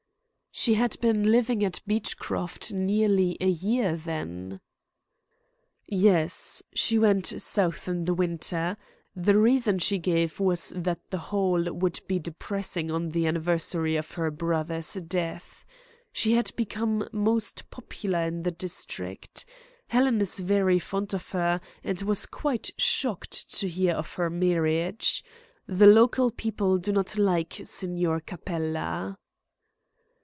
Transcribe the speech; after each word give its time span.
"She 0.53 0.73
had 0.73 0.99
been 0.99 1.31
living 1.31 1.63
at 1.63 1.79
Beechcroft 1.87 2.73
nearly 2.73 3.37
a 3.39 3.47
year, 3.47 3.95
then?" 3.95 4.59
"Yes, 5.87 6.61
she 6.73 6.99
went 6.99 7.25
South 7.41 7.87
in 7.87 8.03
the 8.03 8.13
winter. 8.13 8.75
The 9.15 9.37
reason 9.39 9.79
she 9.79 9.97
gave 9.97 10.39
was 10.41 10.73
that 10.75 11.09
the 11.09 11.17
Hall 11.17 11.63
would 11.63 12.01
be 12.05 12.19
depressing 12.19 12.91
on 12.91 13.09
the 13.09 13.25
anniversary 13.27 13.95
of 13.95 14.11
her 14.11 14.29
brother's 14.29 14.93
death. 14.93 15.65
She 16.11 16.33
had 16.33 16.51
become 16.57 17.07
most 17.13 17.71
popular 17.71 18.23
in 18.27 18.43
the 18.43 18.51
district. 18.51 19.45
Helen 19.87 20.19
is 20.21 20.37
very 20.37 20.79
fond 20.79 21.13
of 21.13 21.29
her, 21.29 21.61
and 21.81 22.01
was 22.01 22.25
quite 22.25 22.71
shocked 22.77 23.51
to 23.55 23.69
hear 23.69 23.93
of 23.93 24.13
her 24.15 24.29
marriage. 24.29 25.23
The 25.65 25.87
local 25.87 26.29
people 26.29 26.77
do 26.77 26.91
not 26.91 27.17
like 27.17 27.61
Signor 27.63 28.19
Capella." 28.19 29.17